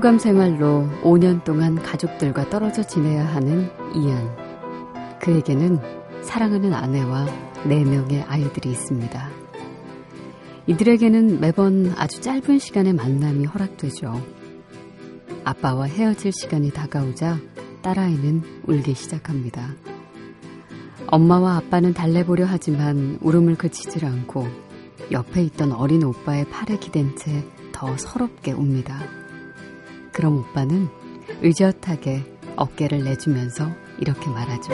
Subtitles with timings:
[0.00, 4.34] 수감 생활로 5년 동안 가족들과 떨어져 지내야 하는 이안.
[5.20, 5.78] 그에게는
[6.22, 7.26] 사랑하는 아내와
[7.64, 9.28] 4명의 아이들이 있습니다.
[10.68, 14.18] 이들에게는 매번 아주 짧은 시간의 만남이 허락되죠.
[15.44, 17.38] 아빠와 헤어질 시간이 다가오자
[17.82, 19.74] 딸아이는 울기 시작합니다.
[21.08, 24.48] 엄마와 아빠는 달래보려 하지만 울음을 그치질 않고
[25.12, 27.44] 옆에 있던 어린 오빠의 팔에 기댄 채
[27.80, 29.19] 더 서럽게 웁니다.
[30.12, 30.88] 그럼 오빠는
[31.42, 32.24] 의젓하게
[32.56, 34.72] 어깨를 내주면서 이렇게 말하죠.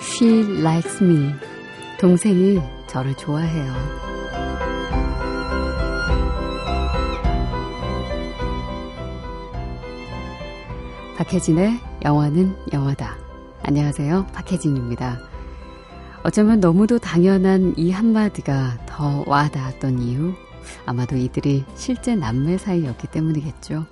[0.00, 1.34] She likes me.
[1.98, 3.72] 동생이 저를 좋아해요.
[11.16, 13.16] 박혜진의 영화는 영화다.
[13.62, 14.26] 안녕하세요.
[14.32, 15.33] 박혜진입니다.
[16.24, 20.32] 어쩌면 너무도 당연한 이 한마디가 더 와닿았던 이유,
[20.86, 23.84] 아마도 이들이 실제 남매 사이였기 때문이겠죠.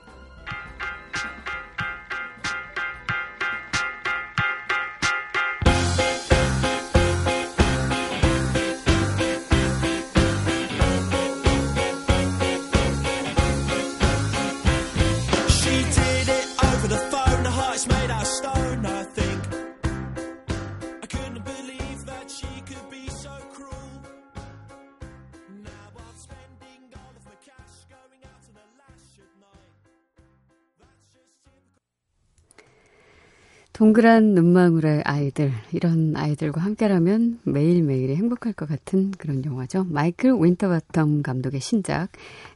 [33.73, 39.85] 동그란 눈망울의 아이들, 이런 아이들과 함께라면 매일매일이 행복할 것 같은 그런 영화죠.
[39.89, 42.09] 마이클 윈터바텀 감독의 신작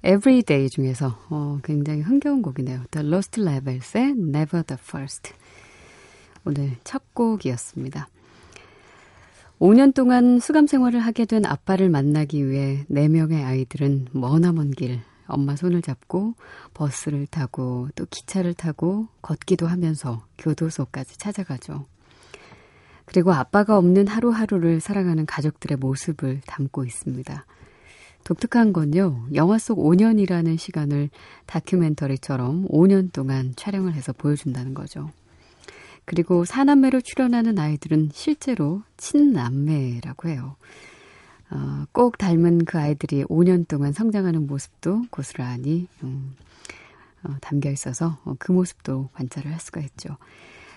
[0.04, 2.84] Everyday 중에서 어, 굉장히 흥겨운 곡이네요.
[2.90, 5.32] The Lost Levels의 Never the First.
[6.44, 8.08] 오늘 첫 곡이었습니다.
[9.58, 15.82] 5년 동안 수감 생활을 하게 된 아빠를 만나기 위해 4명의 아이들은 머나먼 길 엄마 손을
[15.82, 16.34] 잡고
[16.74, 21.86] 버스를 타고 또 기차를 타고 걷기도 하면서 교도소까지 찾아가죠.
[23.04, 27.46] 그리고 아빠가 없는 하루하루를 살아가는 가족들의 모습을 담고 있습니다.
[28.24, 31.10] 독특한 건요, 영화 속 5년이라는 시간을
[31.46, 35.10] 다큐멘터리처럼 5년 동안 촬영을 해서 보여준다는 거죠.
[36.04, 40.56] 그리고 사남매로 출연하는 아이들은 실제로 친남매라고 해요.
[41.50, 46.34] 어, 꼭 닮은 그 아이들이 5년 동안 성장하는 모습도 고스란히 음,
[47.22, 50.16] 어, 담겨 있어서 어, 그 모습도 관찰을 할 수가 있죠.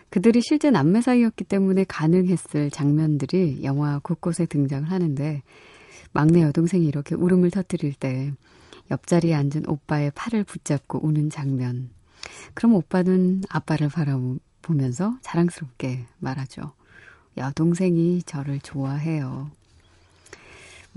[0.09, 5.43] 그들이 실제 남매 사이였기 때문에 가능했을 장면들이 영화 곳곳에 등장을 하는데
[6.11, 8.33] 막내 여동생이 이렇게 울음을 터뜨릴 때
[8.89, 11.91] 옆자리에 앉은 오빠의 팔을 붙잡고 우는 장면.
[12.55, 16.73] 그럼 오빠는 아빠를 바라보면서 자랑스럽게 말하죠.
[17.37, 19.51] 여동생이 저를 좋아해요.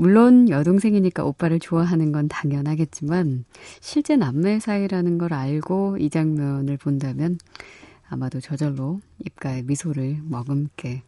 [0.03, 3.45] 물론 여동생이니까 오빠를 좋아하는 건 당연하겠지만
[3.79, 7.39] 실제 남매 사이라는 걸 알고 이 장면을 본다면
[8.09, 11.05] 아마도 저절로 입가에 미소를 머금게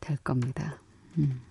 [0.00, 0.78] 될 겁니다.
[1.18, 1.42] 음.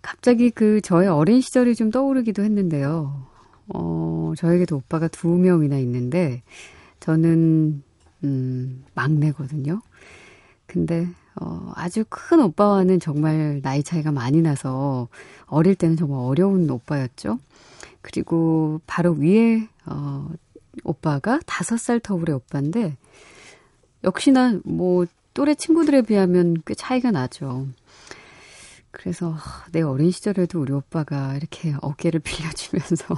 [0.00, 3.26] 갑자기 그 저의 어린 시절이 좀 떠오르기도 했는데요.
[3.66, 6.44] 어, 저에게도 오빠가 두 명이나 있는데
[7.00, 7.82] 저는
[8.22, 9.82] 음, 막내거든요.
[10.66, 11.08] 근데
[11.40, 15.08] 어, 아주 큰 오빠와는 정말 나이 차이가 많이 나서
[15.46, 17.38] 어릴 때는 정말 어려운 오빠였죠.
[18.00, 20.28] 그리고 바로 위에 어,
[20.84, 22.96] 오빠가 다섯 살 터울의 오빠인데
[24.04, 27.66] 역시나 뭐 또래 친구들에 비하면 꽤 차이가 나죠.
[28.90, 29.36] 그래서
[29.72, 33.14] 내 어린 시절에도 우리 오빠가 이렇게 어깨를 빌려주면서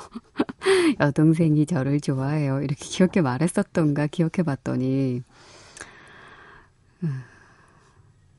[0.99, 2.63] 여동생이 저를 좋아해요.
[2.63, 5.23] 이렇게 귀엽게 말했었던가 기억해 봤더니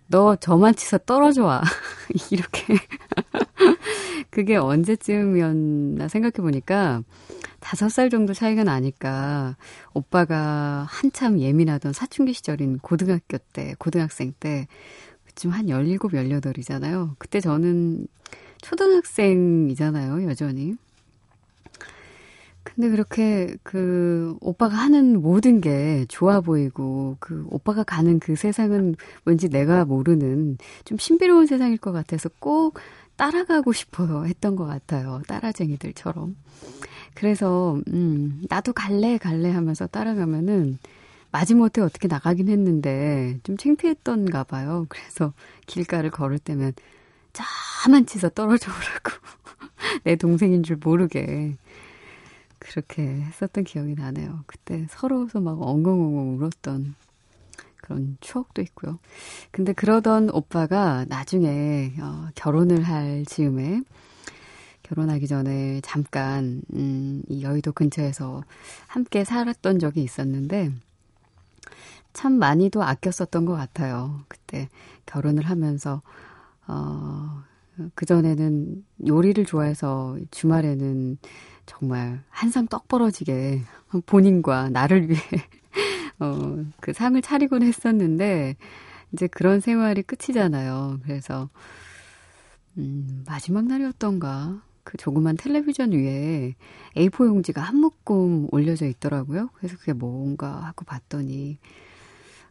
[0.10, 1.62] 너 저만 치서 떨어져 와.
[2.32, 2.74] 이렇게.
[4.32, 7.04] 그게 언제쯤이었나 생각해 보니까
[7.60, 9.56] 다섯 살 정도 차이가 나니까
[9.94, 14.68] 오빠가 한참 예민하던 사춘기 시절인 고등학교 때, 고등학생 때,
[15.36, 17.16] 지금 한 17, 18이잖아요.
[17.20, 18.08] 그때 저는
[18.62, 20.76] 초등학생이잖아요, 여전히.
[22.80, 28.96] 근데 그렇게 그 오빠가 하는 모든 게 좋아 보이고 그 오빠가 가는 그 세상은
[29.26, 32.80] 왠지 내가 모르는 좀 신비로운 세상일 것 같아서 꼭
[33.18, 35.22] 따라가고 싶어요 했던 것 같아요.
[35.28, 36.38] 따라쟁이들처럼.
[37.16, 40.80] 그래서 음 나도 갈래 갈래 하면서 따라가면은
[41.32, 44.86] 마지못해 어떻게 나가긴 했는데 좀 창피했던가 봐요.
[44.88, 45.34] 그래서
[45.66, 46.72] 길가를 걸을 때면
[47.34, 49.22] 자만치서 떨어져 오라고
[50.06, 51.58] 내 동생인 줄 모르게
[52.70, 54.44] 그렇게 했었던 기억이 나네요.
[54.46, 56.94] 그때 서러워서 막 엉엉엉엉 울었던
[57.78, 59.00] 그런 추억도 있고요.
[59.50, 63.82] 근데 그러던 오빠가 나중에 어, 결혼을 할 즈음에
[64.84, 68.44] 결혼하기 전에 잠깐 음, 이 여의도 근처에서
[68.86, 70.72] 함께 살았던 적이 있었는데
[72.14, 74.22] 참 많이도 아꼈었던 것 같아요.
[74.28, 74.70] 그때
[75.08, 76.04] 결혼을 하면서
[76.68, 77.42] 어,
[77.96, 81.18] 그 전에는 요리를 좋아해서 주말에는
[81.70, 83.62] 정말 한상 떡 벌어지게
[84.08, 85.22] 본인과 나를 위해
[86.20, 88.56] 어, 그 상을 차리곤 했었는데
[89.14, 91.00] 이제 그런 생활이 끝이잖아요.
[91.04, 91.48] 그래서
[92.80, 96.56] 음, 마지막 날이었던가 그 조그만 텔레비전 위에
[96.98, 99.50] A4 용지가 한 묶음 올려져 있더라고요.
[99.54, 101.60] 그래서 그게 뭔가 하고 봤더니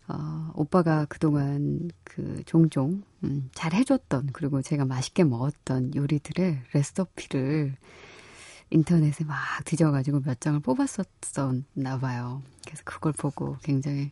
[0.06, 7.74] 어, 오빠가 그동안 그 종종 음, 잘 해줬던 그리고 제가 맛있게 먹었던 요리들의 레시피를
[8.70, 12.42] 인터넷에 막 뒤져가지고 몇 장을 뽑았었나 봐요.
[12.64, 14.10] 그래서 그걸 보고 굉장히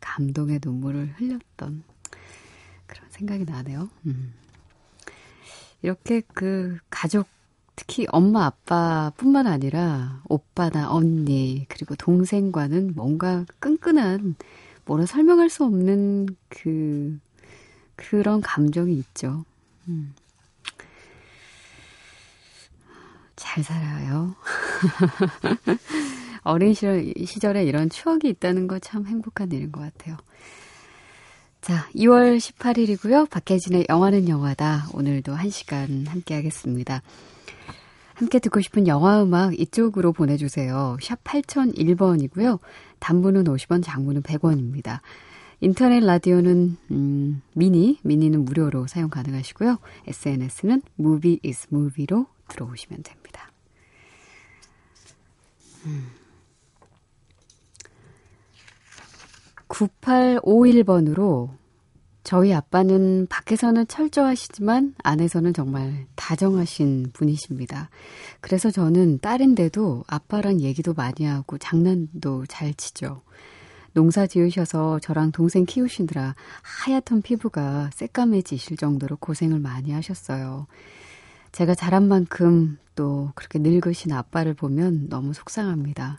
[0.00, 1.82] 감동의 눈물을 흘렸던
[2.86, 3.88] 그런 생각이 나네요.
[4.06, 4.34] 음.
[5.82, 7.26] 이렇게 그 가족
[7.76, 14.36] 특히 엄마 아빠뿐만 아니라 오빠나 언니 그리고 동생과는 뭔가 끈끈한
[14.84, 17.18] 뭐라 설명할 수 없는 그
[17.96, 19.44] 그런 감정이 있죠.
[19.88, 20.14] 음.
[23.44, 24.34] 잘 살아요.
[26.44, 30.16] 어린 시절, 시절에 이런 추억이 있다는 거 참 행복한 일인 것 같아요.
[31.60, 33.28] 자, 2월 18일이고요.
[33.30, 34.88] 박혜진의 영화는 영화다.
[34.94, 37.02] 오늘도 1시간 함께 하겠습니다.
[38.14, 40.96] 함께 듣고 싶은 영화 음악 이쪽으로 보내주세요.
[41.02, 42.60] 샵 8001번이고요.
[42.98, 45.00] 단문은 50원, 장문은 100원입니다.
[45.60, 49.78] 인터넷 라디오는 음, 미니, 미니는 무료로 사용 가능하시고요.
[50.06, 53.50] SNS는 movie is movie로 들어오시면 됩니다.
[55.86, 56.10] 음.
[59.68, 61.50] 9851번으로
[62.22, 67.90] 저희 아빠는 밖에서는 철저하시지만 안에서는 정말 다정하신 분이십니다.
[68.40, 73.20] 그래서 저는 딸인데도 아빠랑 얘기도 많이 하고 장난도 잘 치죠.
[73.92, 80.66] 농사 지으셔서 저랑 동생 키우시느라 하얗던 피부가 새까매지실 정도로 고생을 많이 하셨어요.
[81.54, 86.18] 제가 자란 만큼 또 그렇게 늙으신 아빠를 보면 너무 속상합니다.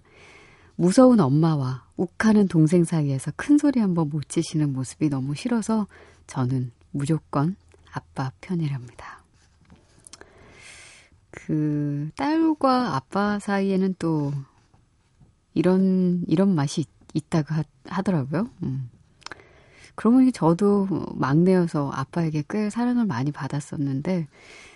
[0.77, 5.87] 무서운 엄마와 욱하는 동생 사이에서 큰 소리 한번 못 치시는 모습이 너무 싫어서
[6.27, 7.57] 저는 무조건
[7.91, 9.23] 아빠 편이랍니다.
[11.31, 14.31] 그 딸과 아빠 사이에는 또
[15.53, 17.55] 이런 이런 맛이 있, 다고
[17.89, 18.89] 하, 더라고요 음.
[19.95, 24.27] 그러고 보니 저도 막내여서 아빠에게 꽤 사랑을 많이 받았었는데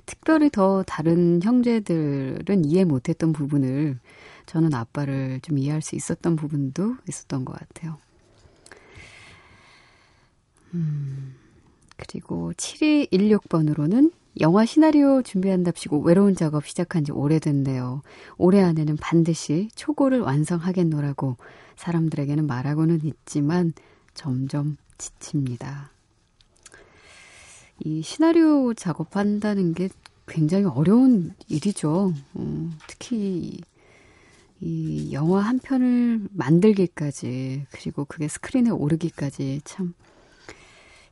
[0.09, 3.99] 특별히 더 다른 형제들은 이해 못했던 부분을
[4.47, 7.95] 저는 아빠를 좀 이해할 수 있었던 부분도 있었던 것 같아요.
[10.73, 11.35] 음,
[11.95, 18.01] 그리고 7216번으로는 영화 시나리오 준비한답시고 외로운 작업 시작한 지 오래됐네요.
[18.39, 21.37] 올해 안에는 반드시 초고를 완성하겠노라고
[21.75, 23.73] 사람들에게는 말하고는 있지만
[24.15, 25.91] 점점 지칩니다.
[27.83, 29.89] 이 시나리오 작업한다는 게
[30.27, 32.13] 굉장히 어려운 일이죠.
[32.33, 33.61] 어, 특히
[34.61, 39.93] 이 영화 한 편을 만들기까지 그리고 그게 스크린에 오르기까지 참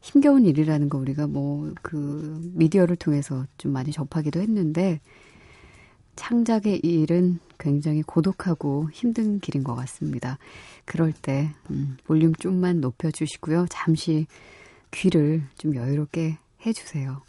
[0.02, 5.00] 힘겨운 일이라는 거 우리가 뭐 그 미디어를 통해서 좀 많이 접하기도 했는데
[6.16, 10.38] 창작의 일은 굉장히 고독하고 힘든 길인 것 같습니다.
[10.86, 13.68] 그럴 때 음, 볼륨 좀만 높여주시고요.
[13.70, 14.26] 잠시
[14.92, 17.22] 귀를 좀 여유롭게 해주세요.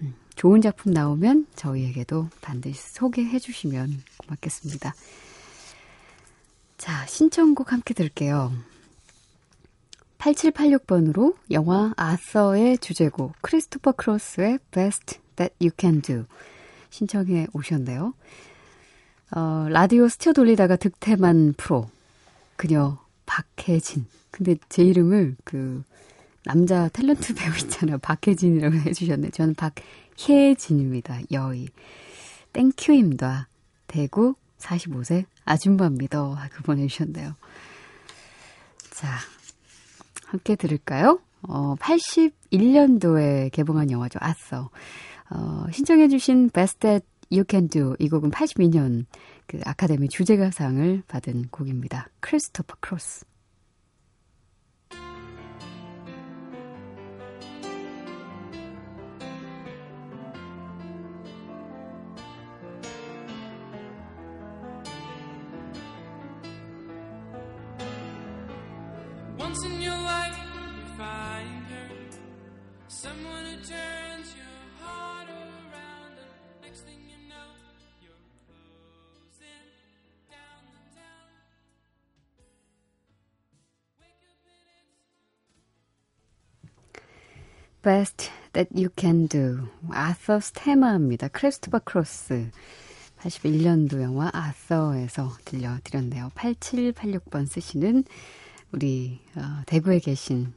[0.00, 4.94] 음, 좋은 작품 나오면 저희에게도 반드시 소개해 주시면 고맙겠습니다.
[6.78, 8.52] 자, 신청곡 함께 들게요.
[10.18, 16.24] 8786번으로 영화 아서의 주제곡 크리스토퍼 크로스의 Best That You Can Do
[16.90, 18.14] 신청해 오셨네요.
[19.36, 21.90] 어, 라디오 스쳐 돌리다가 득템한 프로
[22.56, 25.82] 그녀 박혜진 근데 제 이름을 그
[26.44, 27.98] 남자 탤런트 배우 있잖아요.
[27.98, 29.30] 박혜진이라고 해주셨네.
[29.30, 31.20] 저는 박혜진입니다.
[31.32, 31.68] 여의.
[32.52, 33.48] thank you입니다.
[33.86, 36.18] 대구 45세 아줌마입니다.
[36.20, 37.34] 하고 보내주셨네요.
[38.90, 39.08] 자,
[40.26, 41.20] 함께 들을까요?
[41.42, 44.18] 어, 81년도에 개봉한 영화죠.
[44.22, 44.68] 아싸.
[45.30, 49.06] 어, 신청해주신 Best That You Can Do 이 곡은 82년
[49.46, 52.08] 그 아카데미 주제가상을 받은 곡입니다.
[52.20, 53.24] 크리스토퍼 크로스.
[87.84, 89.68] Best That You Can Do.
[89.90, 91.28] 아서 스테마입니다.
[91.28, 92.50] 크리스토퍼 크로스.
[93.20, 96.30] 81년도 영화 아서에서 들려드렸네요.
[96.34, 98.04] 8786번 쓰시는
[98.72, 100.54] 우리 어, 대구에 계신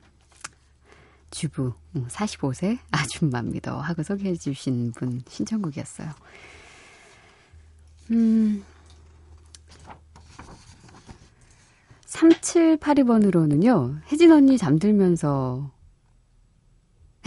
[1.29, 3.77] 주부 45세 음, 아줌마입니다.
[3.77, 6.09] 하고 소개해 주신 분 신청곡이었어요.
[8.11, 8.63] 음,
[12.05, 14.01] 3782번으로는요.
[14.11, 15.75] 혜진 언니 잠들면서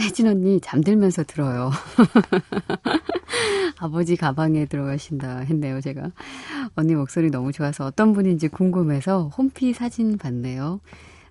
[0.01, 1.71] 혜진 언니 잠들면서 들어요.
[3.77, 6.11] 아버지 가방에 들어가신다 했네요, 제가.
[6.75, 10.79] 언니 목소리 너무 좋아서 어떤 분인지 궁금해서 홈피 사진 봤네요.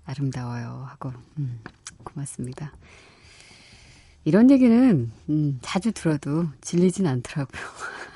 [0.05, 0.87] 아름다워요.
[0.89, 1.61] 하고, 음,
[2.05, 2.73] 고맙습니다.
[4.25, 7.63] 이런 얘기는, 음, 자주 들어도 질리진 않더라고요.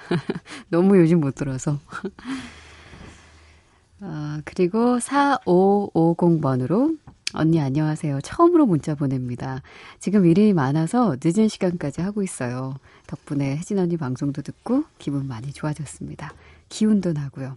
[0.68, 1.78] 너무 요즘 못 들어서.
[4.00, 6.98] 아, 그리고 4550번으로
[7.36, 8.20] 언니 안녕하세요.
[8.20, 9.60] 처음으로 문자 보냅니다.
[9.98, 12.74] 지금 일이 많아서 늦은 시간까지 하고 있어요.
[13.08, 16.32] 덕분에 혜진 언니 방송도 듣고 기분 많이 좋아졌습니다.
[16.68, 17.56] 기운도 나고요.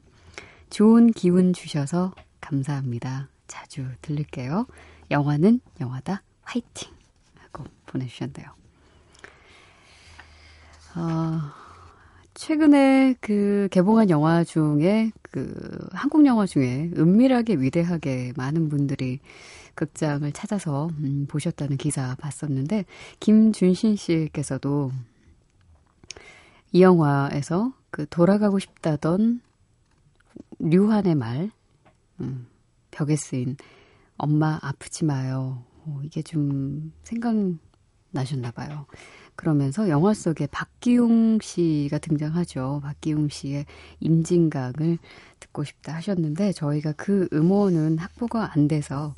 [0.72, 3.30] 좋은 기운 주셔서 감사합니다.
[3.48, 4.66] 자주 들릴게요.
[5.12, 6.24] 영화는 영화다.
[6.42, 6.92] 화이팅!
[7.36, 8.48] 하고 보내주셨네요.
[10.96, 11.42] 어,
[12.34, 19.20] 최근에 그 개봉한 영화 중에 그 한국 영화 중에 은밀하게 위대하게 많은 분들이
[19.78, 22.86] 극장을 찾아서 음, 보셨다는 기사 봤었는데
[23.20, 24.92] 김준신 씨께서도
[26.72, 29.40] 이 영화에서 그 돌아가고 싶다던
[30.60, 31.52] 류한의 말
[32.20, 32.48] 음,
[32.90, 33.56] 벽에 쓰인
[34.18, 35.64] 엄마 아프지 마요.
[35.86, 38.88] 어, 이게 좀 생각나셨나 봐요.
[39.36, 42.80] 그러면서 영화 속에 박기용 씨가 등장하죠.
[42.82, 43.68] 박기용 씨의
[44.00, 44.98] 임진강을
[45.40, 49.14] 듣고 싶다 하셨는데 저희가 그 음원은 확보가 안 돼서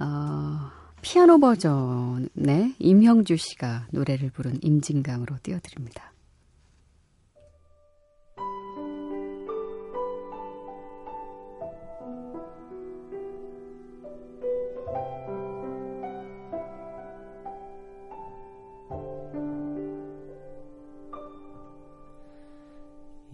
[0.00, 0.70] 어,
[1.02, 6.12] 피아노 버전의 임형주 씨가 노래를 부른 임진강으로 띄워드립니다.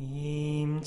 [0.00, 0.80] 임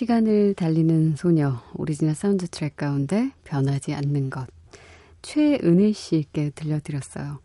[0.00, 4.46] 시간을 달리는 소녀 오리지널 사운드 트랙 가운데 변하지 않는 것
[5.20, 7.40] 최은희 씨께 들려드렸어요.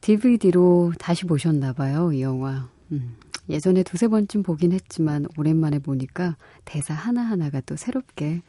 [0.00, 2.68] DVD로 다시 보셨나 봐요, 이 영화.
[2.92, 3.16] 음,
[3.48, 8.42] 예전에 두세 번쯤 보긴 했지만 오랜만에 보니까 대사 하나하나가 또 새롭게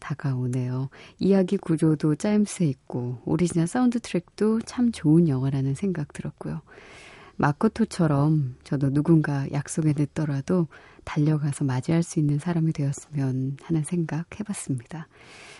[0.00, 0.88] 다가오네요.
[1.20, 6.60] 이야기 구조도 짜임새 있고 오리지널 사운드 트랙도 참 좋은 영화라는 생각 들었고요.
[7.36, 10.68] 마코토처럼 저도 누군가 약속에 늦더라도
[11.04, 15.08] 달려가서 맞이할 수 있는 사람이 되었으면 하는 생각 해봤습니다.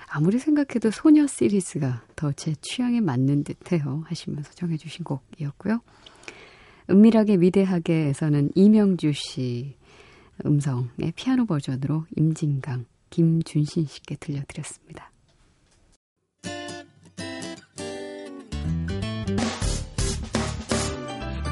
[0.08, 5.80] 아무리 생각해도 소녀 시리즈가 더 제 취향에 맞는 듯해요 하시면서 정해주신 곡이었고요.
[6.90, 9.76] 은밀하게 위대하게에서는 이명주 씨
[10.44, 15.10] 음성의 피아노 버전으로 임진강, 김준신 씨께 들려드렸습니다.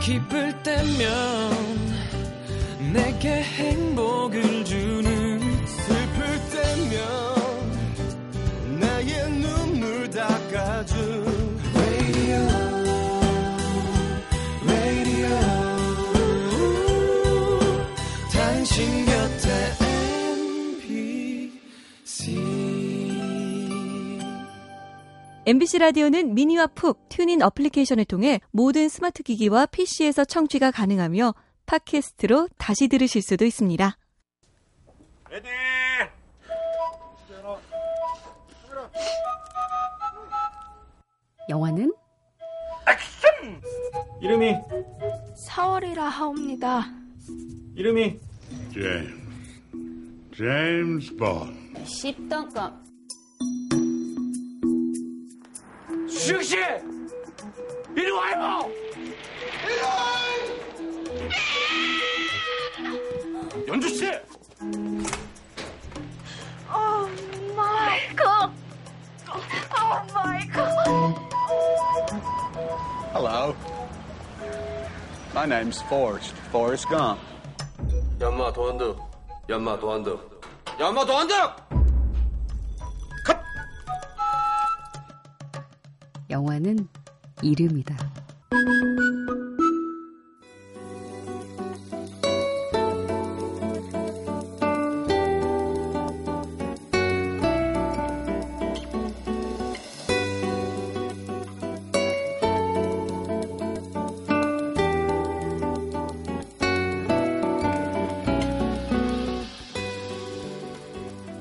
[0.02, 1.52] 기쁠 때면
[2.92, 4.81] 내게 행복을 주
[25.52, 31.34] MBC 라디오는 미니와 푹 TuneIn 어플리케이션을 통해 모든 스마트 기기와 PC에서 청취가 가능하며
[31.66, 33.98] 팟캐스트로 다시 들으실 수도 있습니다.
[35.28, 35.48] Ready.
[41.50, 41.92] 영화는
[42.88, 43.60] 액션.
[44.22, 44.54] 이름이
[45.50, 46.86] 4월이라 하옵니다.
[47.74, 48.18] 이름이
[48.72, 49.22] James.
[50.34, 51.74] James Bond.
[51.84, 52.81] 10등급 수영 씨.
[57.96, 58.70] 이리 와요.
[63.66, 64.12] 연주 씨.
[66.68, 67.08] 오
[67.56, 68.24] 마이클.
[69.30, 70.62] 오 마이클.
[73.12, 73.54] Hello.
[75.34, 76.34] My name's Forrest.
[76.50, 77.20] Forrest Gump.
[78.20, 78.98] 연마 도안득
[79.48, 80.40] 연마 도안득
[80.78, 81.34] 연마 도안득
[86.62, 86.86] 영화는
[87.42, 87.96] 이름이다.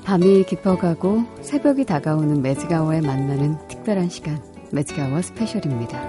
[0.04, 6.00] 밤이 깊어가고 새벽이 다가오는 매즈가워에 만나는 특별한 시간, 매즈가워 스페셜입니다.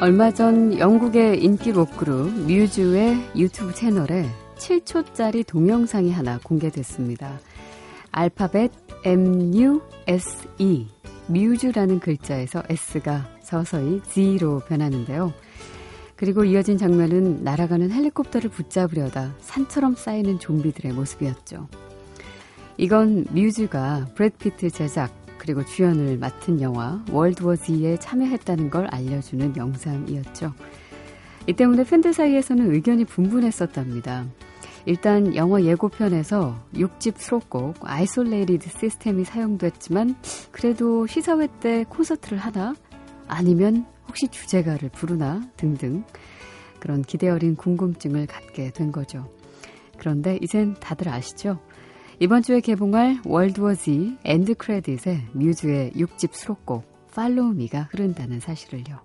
[0.00, 7.40] 얼마 전 영국의 인기 록그룹 뮤즈의 유튜브 채널에 7초짜리 동영상이 하나 공개됐습니다.
[8.12, 8.70] 알파벳
[9.04, 10.86] MUSE,
[11.26, 15.32] 뮤즈라는 글자에서 S가 서서히 Z로 변하는데요.
[16.18, 21.68] 그리고 이어진 장면은 날아가는 헬리콥터를 붙잡으려다 산처럼 쌓이는 좀비들의 모습이었죠.
[22.76, 30.52] 이건 뮤즈가 브래드 피트 제작 그리고 주연을 맡은 영화 월드워 Z에 참여했다는 걸 알려주는 영상이었죠.
[31.46, 34.26] 이 때문에 팬들 사이에서는 의견이 분분했었답니다.
[34.86, 40.16] 일단 영화 예고편에서 6집 수록곡 Isolated System이 사용됐지만
[40.50, 42.74] 그래도 시사회 때 콘서트를 하나
[43.28, 46.04] 아니면 혹시 주제가를 부르나 등등
[46.80, 49.30] 그런 기대 어린 궁금증을 갖게 된 거죠.
[49.98, 51.60] 그런데 이젠 다들 아시죠?
[52.20, 59.00] 이번 주에 개봉할 월드워 Z end credit에 뮤즈의 6집 수록곡 Follow Me가 흐른다는 사실을요.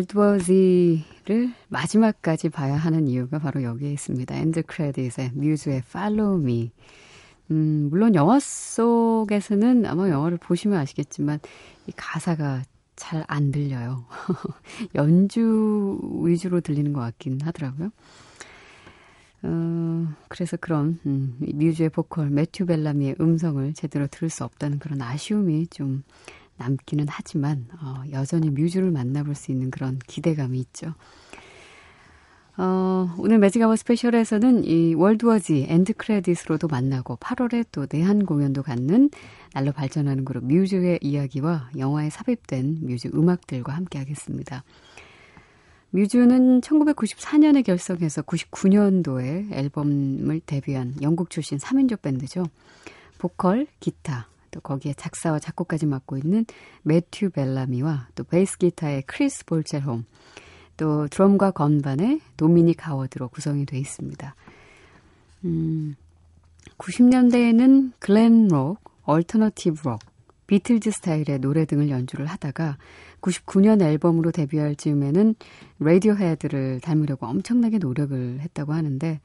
[0.00, 4.34] 월드워 Z를 마지막까지 봐야 하는 이유가 바로 여기에 있습니다.
[4.34, 6.70] end credit의 뮤즈의 Follow Me.
[7.50, 11.40] 음, 물론 영화 속에서는 아마 영화를 보시면 아시겠지만
[11.86, 12.62] 이 가사가
[12.96, 14.04] 잘 안 들려요.
[14.94, 17.90] 연주 위주로 들리는 것 같긴 하더라고요.
[19.42, 25.68] 어, 그래서 그런 음, 뮤즈의 보컬 매튜 벨라미의 음성을 제대로 들을 수 없다는 그런 아쉬움이
[25.68, 26.04] 좀
[26.60, 30.94] 남기는 하지만 어, 여전히 뮤즈를 만나볼 수 있는 그런 기대감이 있죠.
[32.58, 39.08] 어, 오늘 매직아워 스페셜에서는 이 월드워 Z end credit으로도 만나고 8월에 또 내한 공연도 갖는
[39.54, 44.62] 날로 발전하는 그룹 뮤즈의 이야기와 영화에 삽입된 뮤즈 음악들과 함께 하겠습니다.
[45.92, 52.44] 뮤즈는 1994년에 결성해서 99년도에 앨범을 데뷔한 영국 출신 3인조 밴드죠.
[53.18, 56.44] 보컬, 기타, 또 거기에 작사와 작곡까지 맡고 있는
[56.82, 60.04] 매튜 벨라미와 또 베이스 기타의 크리스 볼첸홈,
[60.76, 64.34] 또 드럼과 건반의 도미닉 하워드로 구성이 되어 있습니다.
[65.44, 65.96] 음,
[66.78, 70.00] 90년대에는 glam rock, alternative rock,
[70.46, 72.76] 비틀즈 스타일의 노래 등을 연주를 하다가
[73.20, 75.36] 99년 앨범으로 데뷔할 즈음에는
[75.78, 79.20] 라디오헤드를 닮으려고 엄청나게 노력을 했다고 하는데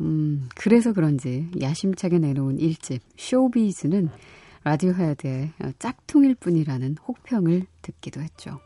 [0.00, 4.08] 음, 그래서 그런지 야심차게 내놓은 1집 쇼비즈는
[4.66, 8.58] 라디오 헤드의 짝퉁일 뿐이라는 혹평을 듣기도 했죠.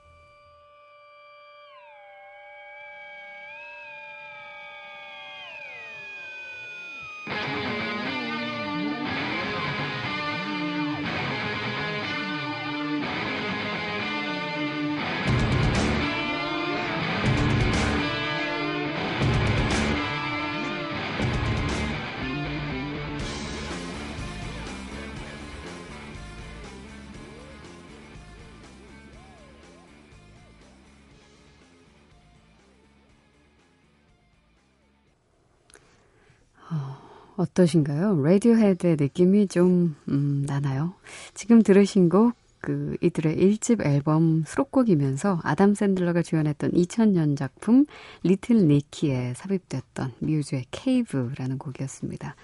[37.40, 38.22] 어떠신가요?
[38.22, 40.94] 레디오헤드의 느낌이 좀, 음, 나나요?
[41.32, 47.86] 지금 들으신 곡, 그, 이들의 1집 앨범 수록곡이면서 아담 샌들러가 주연했던 2000년 작품
[48.22, 52.36] 리틀 니키에 삽입됐던 뮤즈의 Cave라는 곡이었습니다.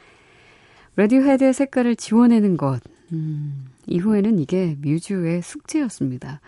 [0.96, 2.80] 레디오헤드의 색깔을 지워내는 것,
[3.12, 6.40] 음, 이후에는 이게 뮤즈의 숙제였습니다.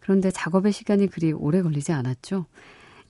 [0.00, 2.46] 그런데 작업의 시간이 그리 오래 걸리지 않았죠.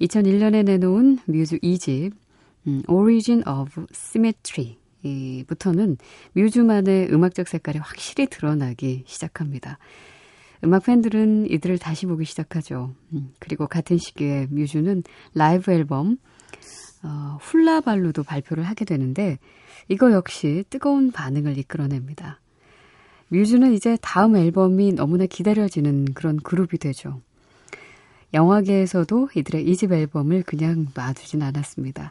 [0.00, 2.23] 2001년에 내놓은 뮤즈 2집
[2.66, 4.78] 음, Origin of Symmetry
[5.46, 5.98] 부터는
[6.32, 9.78] 뮤즈만의 음악적 색깔이 확실히 드러나기 시작합니다.
[10.64, 12.94] 음악 팬들은 이들을 다시 보기 시작하죠.
[13.12, 15.02] 음, 그리고 같은 시기에 뮤즈는
[15.34, 16.16] 라이브 앨범
[17.02, 19.38] 어, 훌라발루도 발표를 하게 되는데
[19.88, 22.40] 이거 역시 뜨거운 반응을 이끌어냅니다.
[23.28, 27.20] 뮤즈는 이제 다음 앨범이 너무나 기다려지는 그런 그룹이 되죠.
[28.32, 32.10] 영화계에서도 이들의 이집 앨범을 그냥 놔두진 않았습니다.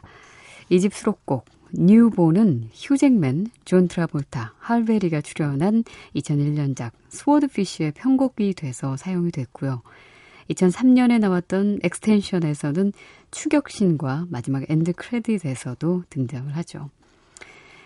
[0.74, 5.84] 이집 수록곡 New Born은 휴잭맨, 존 트라볼타, 할베리가 출연한
[6.16, 9.82] 2001년작 스워드피쉬에 편곡이 돼서 사용이 됐고요.
[10.50, 12.92] 2003년에 나왔던 엑스텐션에서는
[13.30, 16.90] 추격신과 마지막 end credit에서도 등장을 하죠.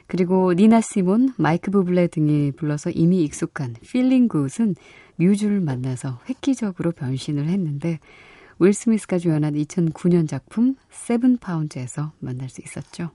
[0.07, 4.77] 그리고 니나 시몬, 마이크 부블레 등이 불러서 이미 익숙한 Feeling Good은
[5.17, 7.99] 뮤즈를 만나서 획기적으로 변신을 했는데
[8.61, 13.11] 윌 스미스가 주연한 2009년 작품 세븐 파운드에서 만날 수 있었죠.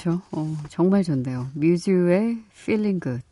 [0.00, 0.22] 좋죠.
[0.32, 1.48] 어, 정말 좋네요.
[1.54, 3.22] 뮤즈의 Feeling Good.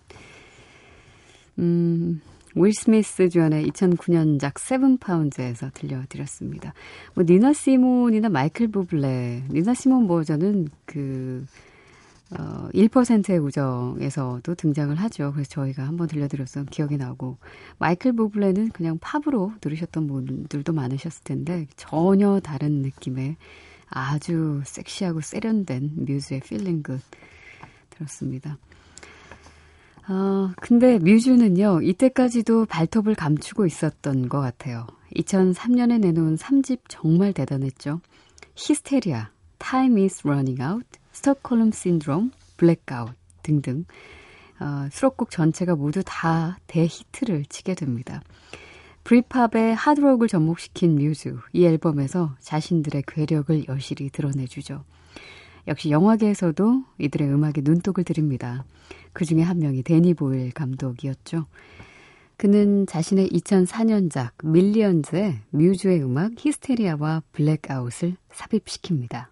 [1.58, 2.20] 음,
[2.54, 6.74] 윌 스미스 주연의 2009년작 세븐 파운드에서 들려드렸습니다.
[7.14, 11.44] 뭐 니나 시몬이나 마이클 부블레, 니나 시몬 버전은 그
[12.38, 15.32] 어, 1%의 우정에서도 등장을 하죠.
[15.32, 17.38] 그래서 저희가 한번 들려드렸던 기억이 나고
[17.78, 23.36] 마이클 부블레는 그냥 팝으로 들으셨던 분들도 많으셨을 텐데 전혀 다른 느낌의
[23.90, 27.04] 아주 섹시하고 세련된 뮤즈의 Feeling Good
[27.90, 28.58] 들었습니다.
[30.08, 34.86] 어, 근데 뮤즈는요, 이때까지도 발톱을 감추고 있었던 것 같아요.
[35.16, 38.00] 2003년에 내놓은 3집 정말 대단했죠.
[38.54, 43.84] Hysteria, Time is Running Out, Stockholm Syndrome, Blackout 등등
[44.60, 48.22] 어, 수록곡 전체가 모두 다 대히트를 치게 됩니다.
[49.08, 54.84] 브리팝의 하드록을 접목시킨 뮤즈, 이 앨범에서 자신들의 괴력을 여실히 드러내주죠.
[55.66, 58.66] 역시 영화계에서도 이들의 음악에 눈독을 들입니다.
[59.14, 61.46] 그 중에 한 명이 데니 보일 감독이었죠.
[62.36, 69.28] 그는 자신의 2004년작 밀리언즈의 뮤즈의 음악 히스테리아와 블랙아웃을 삽입시킵니다.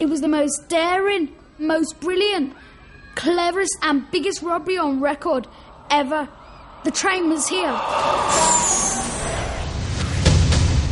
[0.00, 2.56] It was the most daring, most brilliant,
[3.14, 5.46] cleverest, and biggest robbery on record
[5.90, 6.37] ever.
[6.84, 7.72] The train was here.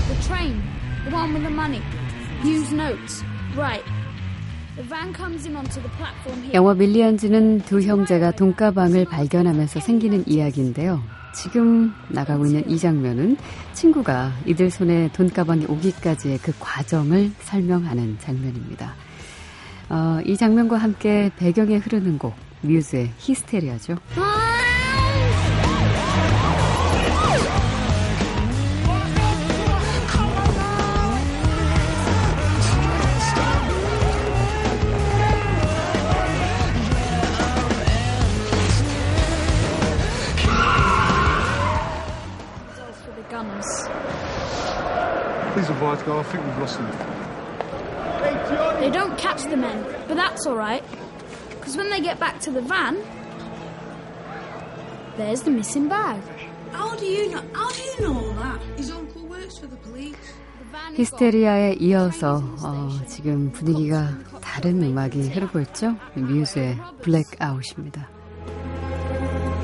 [0.08, 0.60] The train,
[1.04, 1.80] the one with the money.
[2.44, 3.22] Use notes.
[3.56, 3.84] Right.
[4.76, 6.52] The van comes in onto the platform here.
[6.54, 11.00] 영화 밀리언즈는 두 형제가 돈가방을 발견하면서 생기는 이야기인데요.
[11.34, 13.36] 지금 나가고 있는 이 장면은
[13.72, 18.94] 친구가 이들 손에 돈가방이 오기까지의 그 과정을 설명하는 장면입니다.
[19.88, 23.96] 어, 이 장면과 함께 배경에 흐르는 곡 뮤즈의 히스테리아죠.
[24.14, 24.45] for
[43.45, 43.65] the gunners.
[45.53, 46.19] Please advise, guy.
[46.19, 46.91] I think we've lost them.
[48.79, 50.83] They don't catch the men, but that's all right.
[51.49, 52.97] Because when they get back to the van,
[55.17, 56.21] there's the missing bag.
[56.71, 57.43] How do you know?
[57.53, 58.61] How do you know all that?
[58.77, 60.15] His uncle works for the police.
[60.59, 64.09] The van is 히스테리아에 이어서 어, 지금 분위기가
[64.41, 65.95] 다른 음악이 흐르고 있죠.
[66.15, 68.07] 뮤즈의 블랙아웃입니다.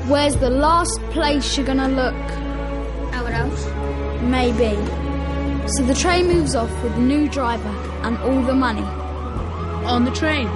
[0.08, 2.51] Where's the last place you're gonna look?
[3.33, 3.65] House.
[4.21, 4.75] Maybe.
[5.67, 8.87] So the train moves off with the new driver and all the money.
[9.85, 10.47] On the train.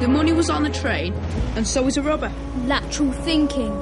[0.00, 1.14] The money was on the train,
[1.56, 2.30] and so was a robber.
[2.66, 3.72] Lateral thinking.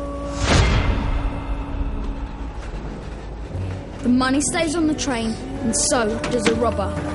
[4.04, 5.30] the money stays on the train,
[5.62, 7.13] and so does a robber.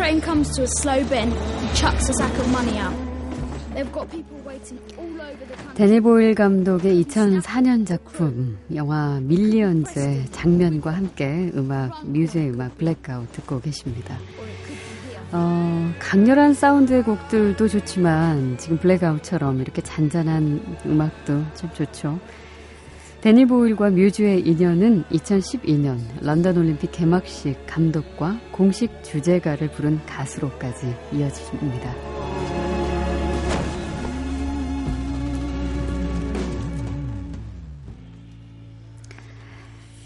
[0.00, 2.96] Train comes to a slow bend, he chucks a sack of money out.
[3.74, 5.74] They've got people waiting all over the country.
[5.76, 14.16] 데니 보일 감독의 2004년 작품 영화 밀리언즈의 장면과 함께 음악 뮤즈의 음악 블랙아웃 듣고 계십니다.
[15.32, 22.18] 어, 강렬한 사운드의 곡들도 좋지만 지금 Blackout처럼 이렇게 잔잔한 음악도 참 좋죠.
[23.20, 31.94] 데니 보일과 뮤즈의 인연은 2012년 런던 올림픽 개막식 감독과 공식 주제가를 부른 가수로까지 이어집니다.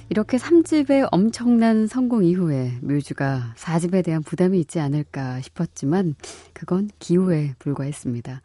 [0.09, 6.17] 이렇게 3집의 엄청난 성공 이후에 뮤즈가 4집에 대한 부담이 있지 않을까 싶었지만
[6.53, 8.43] 그건 기호에 불과했습니다.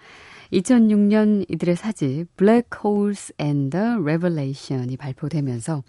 [0.54, 5.84] 2006년 이들의 4집 Black Holes and the Revelation이 발표되면서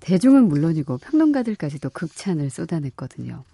[0.00, 3.44] 대중은 물론이고 평론가들까지도 극찬을 쏟아냈거든요.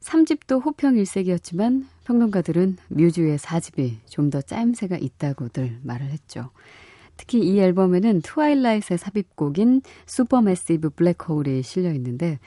[0.00, 6.50] 3집도 호평 일색이었지만 평론가들은 뮤즈의 4집이 좀 더 짜임새가 있다고들 말을 했죠.
[7.16, 12.40] 특히 이 앨범에는 트와일라이트의 삽입곡인 Supermassive Black Hole이 실려 있는데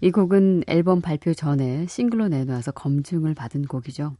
[0.00, 4.14] 이 곡은 앨범 발표 전에 싱글로 내놓아서 검증을 받은 곡이죠.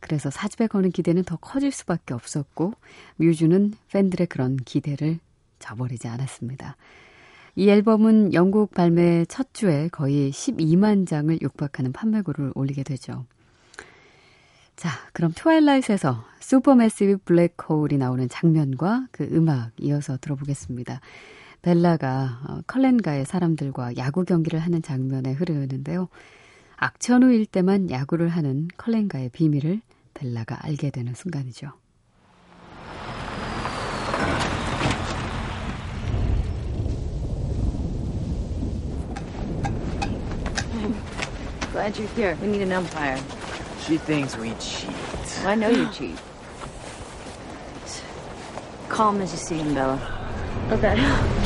[0.00, 2.74] 그래서 사집에 거는 기대는 더 커질 수밖에 없었고
[3.16, 5.18] 뮤즈는 팬들의 그런 기대를
[5.58, 6.76] 저버리지 않았습니다.
[7.56, 13.24] 이 앨범은 영국 발매 첫 주에 거의 12만 장을 육박하는 판매고를 올리게 되죠.
[14.76, 21.00] 자, 그럼 Twilight에서 Supermassive Black Hole이 나오는 장면과 그 음악 이어서 들어보겠습니다.
[21.62, 26.08] 벨라가 어, 컬렌가의 사람들과 야구 경기를 하는 장면에 흐르는데요.
[26.80, 29.80] 악천후일 때만 야구를 하는 컬렌가의 비밀을
[30.14, 31.72] 벨라가 알게 되는 순간이죠.
[41.72, 42.36] Glad you're here.
[42.40, 43.18] We need an umpire.
[43.80, 44.90] She thinks we cheat.
[45.44, 46.18] I know you cheat.
[48.88, 49.98] Calm as you see him, Bella.
[50.72, 51.37] Okay.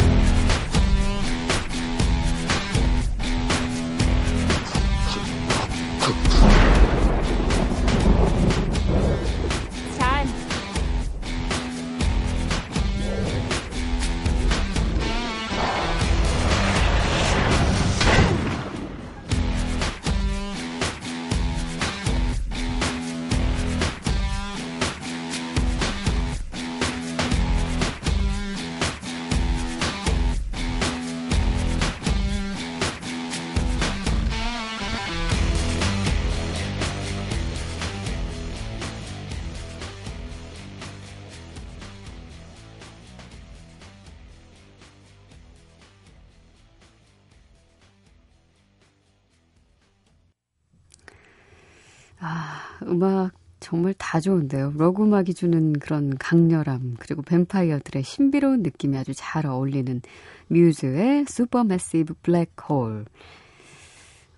[52.24, 54.74] 아, 음악 정말 다 좋은데요.
[54.76, 60.00] 록 음악이 주는 그런 강렬함, 그리고 뱀파이어들의 신비로운 느낌이 아주 잘 어울리는
[60.46, 63.06] 뮤즈의 Supermassive Black Hole.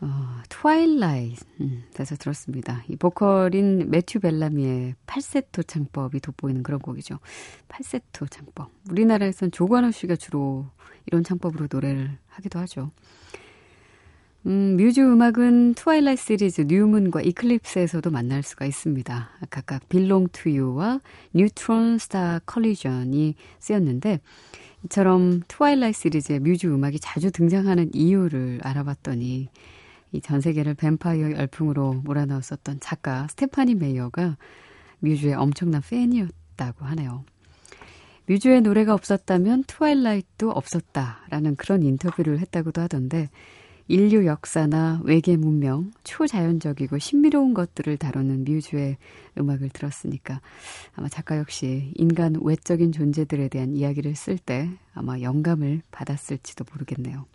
[0.01, 0.07] 어,
[0.49, 2.85] Twilight 음, 에서 들었습니다.
[2.89, 7.19] 이 보컬인 매튜 벨라미의 팔세토 창법이 돋보이는 그런 곡이죠.
[7.69, 8.71] 팔세토 창법.
[8.91, 10.67] 우리나라에선 조관우 씨가 주로
[11.07, 12.91] 이런 창법으로 노래를 하기도 하죠.
[14.47, 19.31] 음, 뮤즈 음악은 Twilight 시리즈 New Moon과 Eclipse에서도 만날 수가 있습니다.
[19.49, 21.01] 각각 Belong to You와
[21.33, 24.21] Neutron Star Collision이 쓰였는데
[24.85, 29.49] 이처럼 Twilight 시리즈의 뮤즈 음악이 자주 등장하는 이유를 알아봤더니
[30.13, 34.37] 이 전 세계를 뱀파이어 열풍으로 몰아넣었었던 작가 스테파니 메이어가
[35.01, 37.25] 뮤즈의 엄청난 팬이었다고 하네요.
[38.27, 43.29] 뮤즈의 노래가 없었다면 Twilight도 없었다라는 그런 인터뷰를 했다고도 하던데
[43.87, 48.97] 인류 역사나 외계 문명, 초자연적이고 신비로운 것들을 다루는 뮤즈의
[49.39, 50.41] 음악을 들었으니까
[50.95, 57.27] 아마 작가 역시 인간 외적인 존재들에 대한 이야기를 쓸 때 아마 영감을 받았을지도 모르겠네요.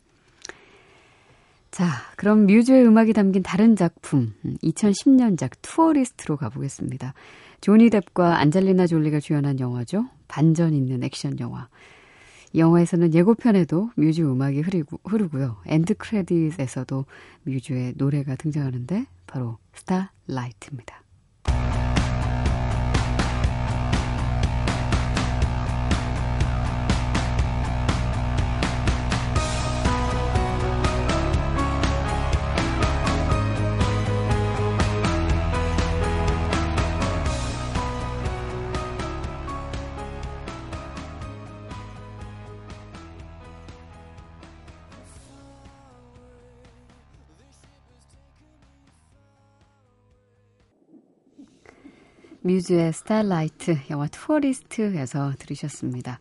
[1.72, 4.34] 자, 그럼 뮤즈의 음악이 담긴 다른 작품,
[4.64, 7.14] 2010년작 투어리스트로 가보겠습니다.
[7.62, 10.06] 조니 뎁과 안젤리나 졸리가 주연한 영화죠.
[10.28, 11.68] 반전 있는 액션 영화.
[12.54, 15.58] 이 영화에서는 예고편에도 뮤즈 음악이 흐르고, 흐르고요.
[15.66, 17.06] End credit에서도
[17.44, 21.04] 뮤즈의 노래가 등장하는데 바로 Starlight입니다.
[52.50, 56.18] 뮤즈의 Starlight, 영화 Tourist에서 들으셨습니다.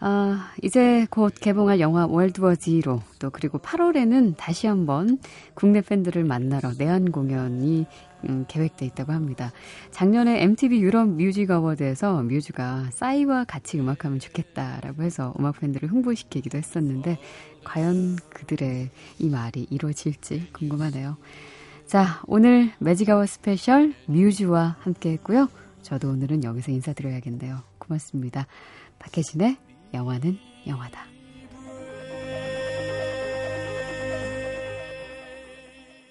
[0.00, 5.20] 아, 이제 곧 개봉할 영화 World War Z로 또 그리고 8월에는 다시 한번
[5.54, 7.86] 국내 팬들을 만나러 내한 공연이
[8.28, 9.52] 음, 계획돼 있다고 합니다.
[9.92, 17.18] 작년에 MTV 유럽 Music Award에서 뮤즈가 싸이와 같이 음악하면 좋겠다라고 해서 음악 팬들을 흥분시키기도 했었는데
[17.62, 21.16] 과연 그들의 이 말이 이루어질지 궁금하네요.
[21.92, 25.50] 자, 오늘 Magic Hour Special 뮤즈와 함께 했고요.
[25.82, 27.60] 저도 오늘은 여기서 인사드려야겠네요.
[27.76, 28.46] 고맙습니다.
[28.98, 29.58] 박혜진의
[29.92, 31.04] 영화는 영화다.